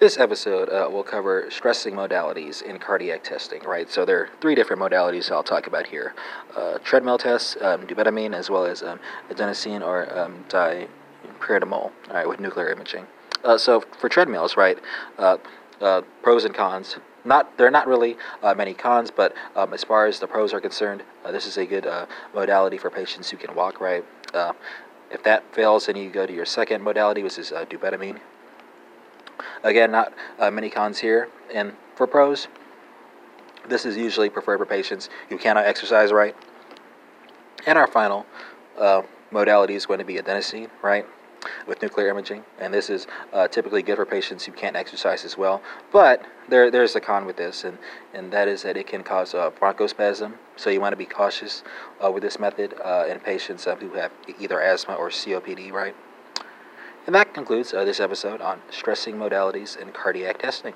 [0.00, 3.90] This episode uh, will cover stressing modalities in cardiac testing, right?
[3.90, 6.14] So there are three different modalities I'll talk about here
[6.56, 12.40] uh, treadmill tests, um, dobutamine, as well as um, adenosine or um, dipyridamole, right, with
[12.40, 13.06] nuclear imaging.
[13.44, 14.78] Uh, so for treadmills, right,
[15.18, 15.36] uh,
[15.82, 16.96] uh, pros and cons.
[17.26, 20.54] Not there are not really uh, many cons, but um, as far as the pros
[20.54, 21.86] are concerned, this is a good
[22.34, 24.02] modality for patients who can walk, right?
[25.10, 28.20] If that fails, then you go to your second modality, which is dobutamine.
[29.62, 31.28] Again, not uh, many cons here.
[31.52, 32.48] And for pros,
[33.68, 36.34] this is usually preferred for patients who cannot exercise right.
[37.66, 38.26] And our final
[38.78, 41.06] uh, modality is going to be adenosine, right,
[41.66, 42.44] with nuclear imaging.
[42.58, 45.62] And this is uh, typically good for patients who can't exercise as well.
[45.92, 47.78] But there, there's a con with this, and,
[48.14, 50.34] and that is that it can cause uh, bronchospasm.
[50.56, 51.62] So you want to be cautious
[52.02, 55.94] uh, with this method uh, in patients who have either asthma or COPD, right?
[57.10, 60.74] And that concludes uh, this episode on stressing modalities in cardiac testing.